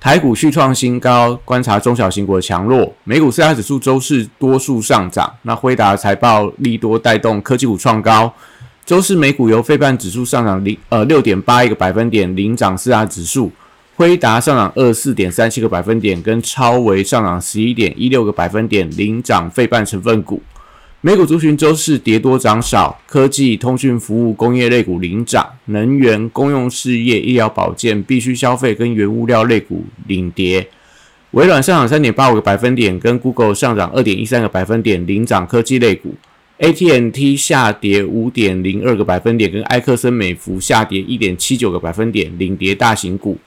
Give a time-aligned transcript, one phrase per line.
[0.00, 2.94] 台股续创新高，观察中小型股的强弱。
[3.02, 8.32] 美股四大指数周四多数上涨，那辉达财报利多带动科技股创高。
[8.86, 13.50] 周四美股由费半指数上涨零呃六点八一个百分点领涨四大指数，
[13.96, 20.40] 辉达上涨二四点三七个百分点，跟超微上涨十一点一六个百分点领涨费半成分股。
[21.00, 30.66] 美股族群周四跌多涨少，科技、通讯服务、工业类股领涨，能源、公用事业、医疗保健、必需消费跟原物料类股领跌。
[31.30, 36.16] 微软上涨三点八五个百分点，跟 Google 上涨二点一三个百分点领涨科技类股。
[36.58, 43.38] AT&T 下跌五点零二个百分点，跟埃克森美孚下跌一点七九个百分点领跌大型股。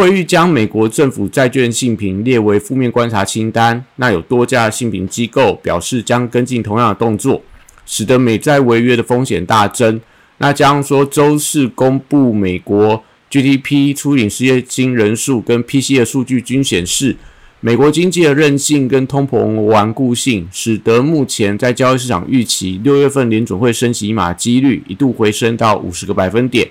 [0.00, 7.42] 会议将美国政府债券信评列为负面观察清单，那有多家信评机构表示将跟进同样的动作，
[7.84, 10.00] 使得美债违约的风险大增。
[10.38, 17.14] 那加上说，周四公布美国 GDP、初领失业金人数跟 PC 的数据均显示，
[17.60, 26.66] 美国经济的韧性跟通膨顽固性，使得目前在交易市场预期六月份联准会升息一码几率一度回升到五十个百分点。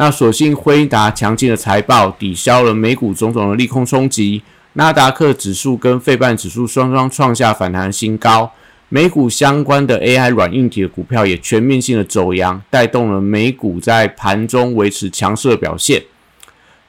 [0.00, 4.40] 那所幸辉达强劲的财报抵消了美股种种的利空冲击，
[4.74, 8.52] 纳达克指数跟费半指数双双创下反弹新高，
[8.88, 16.00] 美股相关的 AI 软硬体的股票也全面性的走阳，带动了美股在盘中维持强势的表现。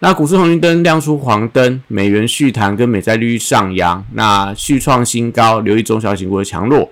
[0.02, 6.88] 那股市红绿灯亮出黄灯，美元续弹跟美债利率上扬，那续创新高，留意中小型股的强弱。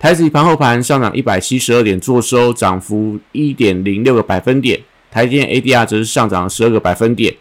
[0.00, 4.80] 台指盘后盘上涨一百七十二点，做收涨幅一点零六个百分点。
[5.10, 7.34] 台积电 ADR 则是上涨了十二个百分点。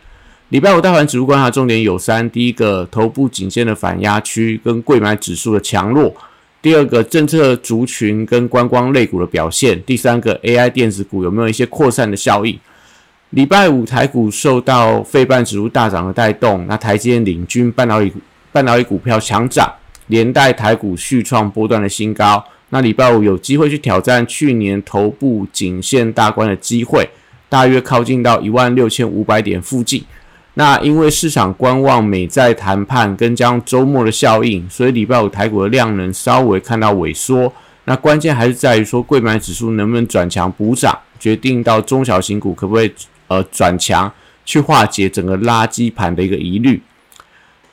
[0.49, 6.11] 礼拜五大盘指数观察重点有三：第一个，头部颈线的反压区跟贵买指数的强弱；
[6.59, 12.59] 第二个，政策族群跟观光类股的表现；第三个，AI 电子股有没有一些扩散的效应？
[13.29, 18.11] 礼拜五台股受到费半指数大涨的带动，那台积电领军半导体
[18.51, 19.71] 半导体股票强涨，
[20.07, 22.43] 连带台股续创波段的新高。
[22.71, 27.07] 那礼拜五有机会去挑战去年头部颈线大关的机会。
[27.49, 30.05] 大约靠近到一万六千五百点附近，
[30.53, 37.51] 那因为市场观望美债谈判跟将周末的效应，所以礼拜五台股的量能稍微看到萎缩。
[37.85, 42.93] 那关键还是在于说，贵买指数能不能转强补涨，决定到中小型股可不可以
[43.27, 44.11] 呃转强，
[44.45, 46.79] 去化解整个垃圾盘的一个疑虑。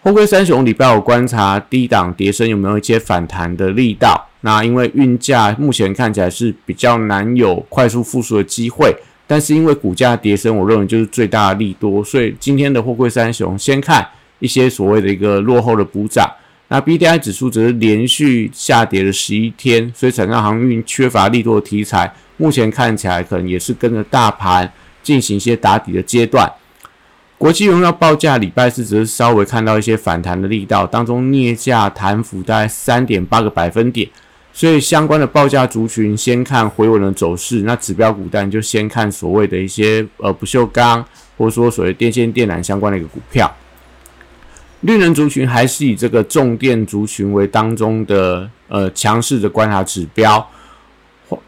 [0.02, 4.28] 后贵三雄礼拜五观察低档跌升有没有一些反弹的力道？
[4.40, 8.96] 那因为运价目前看起来是比较难有快速复苏的机会。
[9.26, 14.06] 但是因为股价跌升，我认为就是最大的利多，所以今天的货柜三雄先看
[14.38, 16.30] 一些所谓的一个落后的补涨。
[16.68, 24.72] 那 B D I 指数则是连续下跌了十一天，所以船上航运缺乏利多的题材，目前看起来可能也是跟着大盘
[25.02, 26.50] 进行一些打底的阶段。
[27.38, 34.08] 国际荣耀报价礼拜四只是稍微看到一些反弹的力道，当中镍价弹幅大概三点八个百分点。
[34.56, 37.60] 所以相关的报价族群，先看回稳的走势。
[37.60, 41.04] 那指标股单就先看所谓的一些呃不锈钢，
[41.36, 43.54] 或者说所谓电线电缆相关的一个股票。
[44.80, 50.48] 绿能族群还是以这个重电族群为当中的呃强势的观察指标。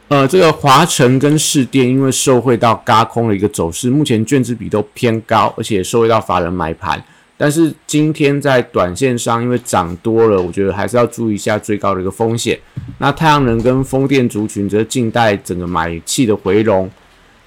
[0.09, 7.03] 呃，这个华晨跟市电因为受惠到嘎空的一个走势，目前卷资比都偏高，而且受惠到法人买盘。
[7.39, 12.59] 但是今天在短线上，因为涨多了，我觉得还是要注意一下最高的一个风险。
[12.99, 16.91] 那太阳能跟风电族群则静待整个买气的回笼。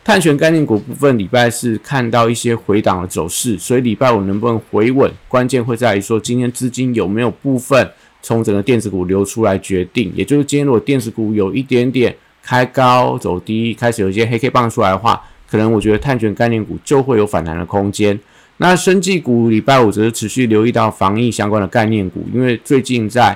[0.03, 7.87] 碳权概念股部分，礼拜四看到一些回档的走势，所以礼拜五能不能回稳，关键会在于说今天资金有没有部分
[8.21, 10.11] 从整个电子股流出来决定。
[10.15, 18.17] 也就是今天如果电子股有一点点开高走低，开始有一些黑 K 棒出来的话，可能我觉得碳权概念股就会有反弹的空间。
[18.61, 23.35] 那生技股礼拜五则是持续留意到防疫相关的概念股，因为最近在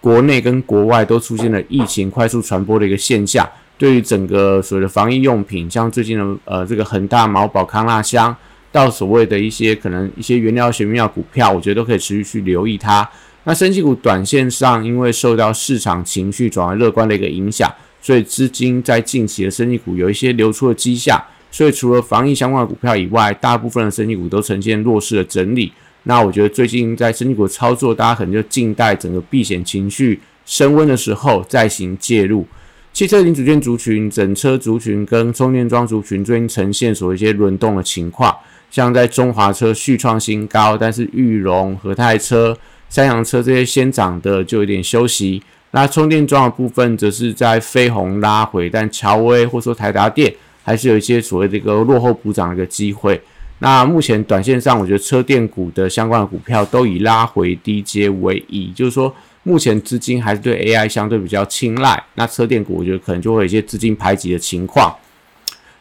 [0.00, 3.46] 国内跟国外都出现了疫情快速传播的一个现象，
[3.76, 8.34] 对于整个所谓的防疫用品，像最近的呃这个恒大、毛宝、康纳香，
[8.72, 13.06] 到所谓的一些可能一些原料、原料股票，我觉得都可以持续去留意它。
[13.44, 17.70] 那生技股短线上因为受到市场情绪转为乐观的一个影响，
[18.00, 21.22] 所以资金在近期的生技股有一些流出的迹象。
[21.52, 25.72] 所以除了防疫相关的股票以外，大部分的升级股都呈现弱势的整理。
[26.02, 32.44] 那我觉得最近在升级股操作，大家可能就静待整个避险情绪升温的时候再行介入。
[32.92, 38.36] 汽车零组件族群、整车族群跟充电桩族群最近呈现所一些轮动的情况，
[38.70, 42.56] 像在中华车续创新高，但是裕隆、和泰车、
[42.88, 45.42] 三洋车这些先涨的就有点休息。
[45.70, 53.20] 那充电桩的部分则是在飞鸿拉回，但乔威或说台达电还是有一些所谓的一个落后补涨的一个机会。
[53.58, 59.14] 那目前短线上，我觉得车电股的相关的股票都以拉回低阶为宜，就是说。
[59.44, 64.94] 目前资金还是对 AI 相对比较青睐，那车电股我觉得可能就会有一些资金排挤的情况。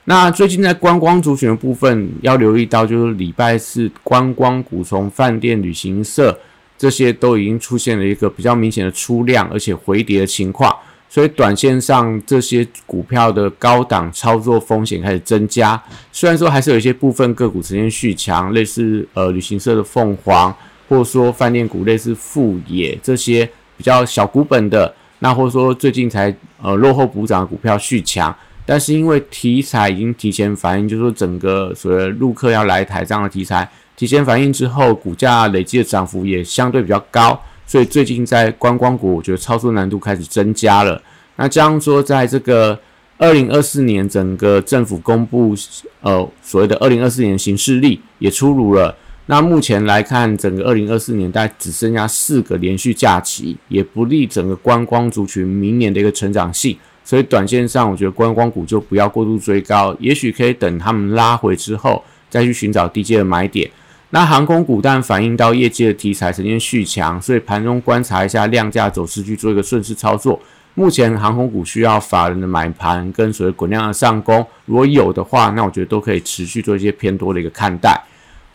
[0.05, 6.35] 那最近在观光族群的部分要留意到，就是礼拜四观光股从饭店、旅行社
[6.75, 10.75] 这些都已经出现了一个比较明显的出量，而且回跌的情况，
[11.11, 15.79] 所以短线上这些股票的高档操作风险开始增加。
[16.11, 20.55] 虽然说还是有一些部分个股呈现续强，类似呃旅行社的凤凰。
[20.89, 28.35] 或者说饭店股类似富野这些比较小股本的，那或者说最近才呃落后补涨的股票续强，
[28.65, 33.65] 但是因为题材已经提前反映，就是说整个所谓陆客要来台这样的题材
[33.95, 41.01] 提前反映之后，股价累积的涨幅也相对比较高，所以最近在观光股，我觉得操作难度开始增加了。
[41.37, 42.77] 那这样说，在这个
[43.17, 45.55] 二零二四年整个政府公布
[46.01, 48.93] 呃所谓的二零二四年行事历也出炉了。
[49.27, 56.77] 那目前来看，整个二零二四年大概只剩下四个连续假期，也不利整个观光族群明年的一个成长性。
[57.05, 63.71] 所以短线上，我觉得观光股就不要过度追高，也许可以等他们拉回之后再去寻找低阶的买点。
[64.11, 70.39] 那航空股但反映到业绩的题材呈现续强，所以盘中观察一下量价走势去做一个顺势操作。
[70.73, 78.01] 目前航空股需要法人的买盘跟所谓滚量的上攻，如果有的话，那我觉得都可以持续做一些偏多的一个看待。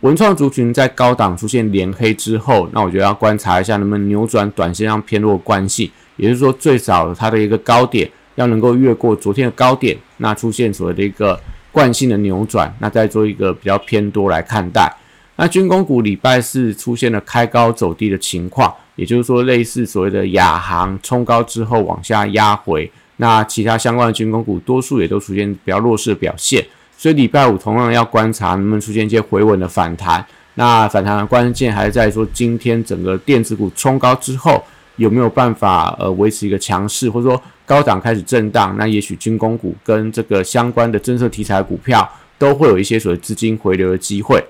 [0.01, 11.41] 文创族群在高档出现连黑之后，那我觉得要观察一下能不能扭转短线上偏弱关系，也就是说，最少它的一个高点要能够越过昨天的高点，那出现所谓的一个
[11.73, 14.95] 惯性的扭转，那再做一个比较偏多来看待。
[15.37, 26.65] 那军工股礼拜四出现了开高走低的情况，也就是说，类似所谓的亚航冲高之后往下压回，那其他相关的军工股多数也都出现比较弱势的表现。
[26.97, 30.25] 所以礼拜五同样要观察能不能出现一些回稳的反弹。
[30.55, 34.65] 那反弹的关键还是在说，今天整个电子股冲高之后，
[34.97, 38.75] 有没有办法呃维持一个强势，或者说高档开始震荡？
[38.79, 44.43] 那也许军工股跟这个相关的政策题材股票都会有一些所谓资金回流的机会。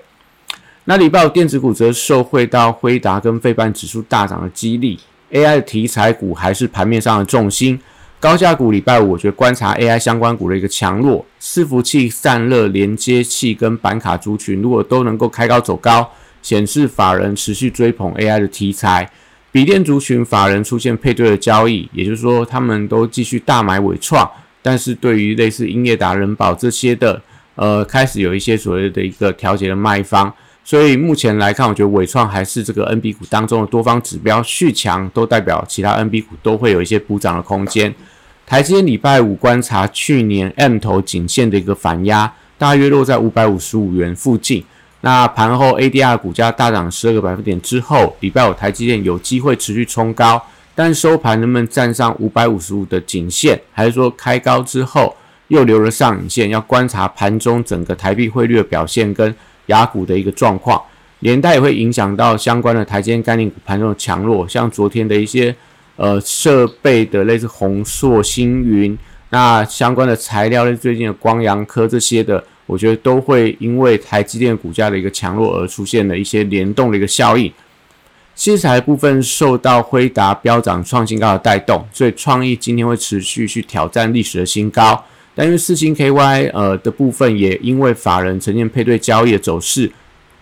[0.89, 4.97] 那礼拜五电子股则受惠到辉达跟费半指数大涨的激励
[5.33, 7.77] ，AI 的题材股还是盘面上的重心。
[8.21, 16.09] 高价股礼拜五，我觉得观察 AI 相关股的一个强弱，伺服器、散热、连接器跟板卡族群，如果都能够开高走高，
[16.41, 19.11] 显示法人持续追捧 AI 的题材。
[19.51, 24.31] 笔电族群法人出现配对的交易，也就是说他们都继续大买伟创，
[24.61, 27.21] 但是对于类似英业达、人保这些的，
[27.55, 30.33] 呃，开始有一些所谓的一个调节的卖方。
[30.67, 37.95] 所以目前来看，我觉得伟创还是这个 NB 股当中的多方指标续强，都代表其他 NB 股都会有一些补涨的空间。
[38.45, 44.61] 台积电礼拜五观察去年 M 头颈线的一个反压，大约落在五百五十五元附近。
[44.99, 55.15] 那盘后 ADR 股价大涨十二个百分点之后，礼拜五台积电有机会持续冲高，但收盘能不能站上五百五十五的颈线，还是说开高之后
[55.47, 56.49] 又留了上影线？
[56.49, 59.33] 要观察盘中整个台币汇率的表现跟。
[59.67, 60.81] 雅股的一个状况，
[61.19, 65.55] 连带也会影响到相关的台积电概念股盘中的强弱，像昨天的一些
[65.95, 68.97] 呃设备的类似宏硕、星云，
[69.29, 77.51] 那相关的材料类最近的光阳科这些的，我觉得都会因为台积电股价的一个强弱而出现了一些联动的一个效应。
[78.35, 85.03] 器材部分受到辉达飙涨创新高的带动，所以创意今天会持续去挑战历史的新高。
[85.37, 89.91] 但因为四星 KY 呃的部分，也因为法人呈现配对交易的走势、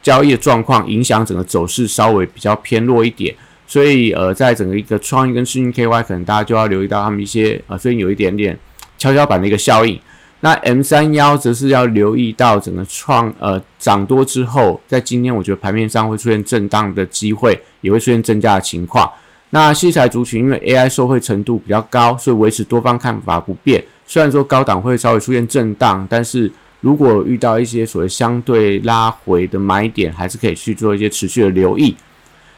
[0.01, 3.35] 交易的状况，影响整个走势稍微比较偏弱一点，
[3.67, 8.57] 所以呃，在整个一个创意跟四星 KY，可能大家就要留意到他们一些呃，最近有一点点
[8.97, 9.99] 跷跷板的一个效应。
[10.39, 19.11] 那 M 三幺则是要留意到整个创呃涨多之后，在今天我觉得盘面上会出现震荡的机会，也会出现增加的情况。
[19.49, 23.83] 那西材族群因为 AI 受惠程度比较高，所以维持多方看法不变。
[24.07, 31.95] 虽然说高档会稍微出现震荡，但是如果遇到一些所谓相对拉回的买点，还是可以去做一些持续的留意。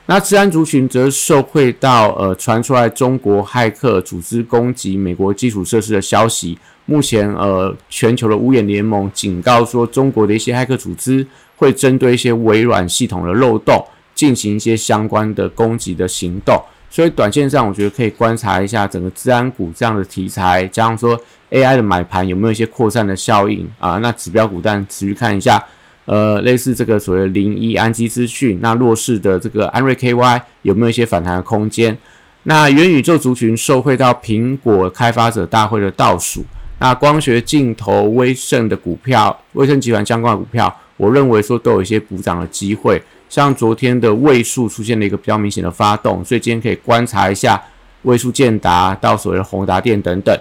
[0.09, 6.57] 那治安族群则受惠到呃传出来中国骇客组织攻击美国基础设施的消息。
[6.85, 11.27] 目前呃全球的五眼联盟警告说，中国的一些骇客组织
[11.57, 13.85] 会针对一些微软系统的漏洞
[14.15, 16.61] 进行一些相关的攻击的行动。
[16.89, 21.19] 所以短线上我觉得可以观察一下整个治安股这样的题材，加上说
[21.51, 23.97] AI 的买盘有没有一些扩散的效应啊？
[23.97, 25.63] 那指标股但持续看一下，
[26.05, 31.95] 呃，类似这个所谓零一安基资讯，那弱势的这个安瑞 KY 有没有一些反弹的空间？
[32.43, 36.45] 那元宇宙族群受惠到苹果开发者大会的倒数，
[36.79, 43.03] 那光学镜头、威盛的股票、威盛集团相关的股票，我认为说都有一些补涨的机会。
[43.29, 47.61] 像昨天的位数出现了一个比较明显的发动，所以今天可以观察一下
[48.03, 50.37] 位数建达到所谓的宏达电等等。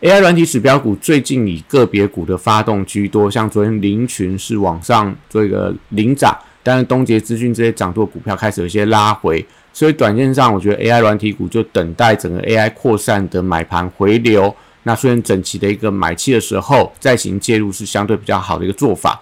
[0.00, 19.20] AI 软体指标股最近以个别股的发动居多，像昨天林群是往上做一个领涨，但是东杰资讯这些涨多股票开始有一些拉回，所以短线上我觉得 AI 软体股就等待整个 AI 扩散的买盘回流，那出现整齐的一个买气的时候再行介入是相对比较好的一个做法。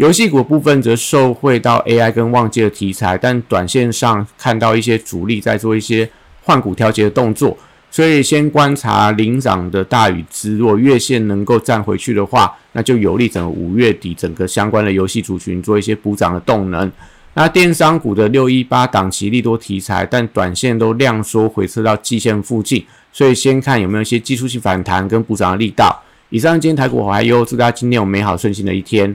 [0.00, 6.08] 游戏股部分则受惠到 AI 跟旺季的题材，但短线上看到一些主力在做一些
[6.42, 7.54] 换股调节的动作，
[7.90, 16.90] 所以先观察领涨的大宇之，若月线能够站回去的话，那就有利整个五月底整个相关的游戏族群做一些补涨的动能。
[17.34, 26.02] 那电商股的六一八档期利多题材，但短线都量缩回撤到季线附近，所以先看有没有一些技术性反弹跟补涨的力道。
[26.30, 29.14] 以上今天台股还有祝大家今天有美好顺心的一天。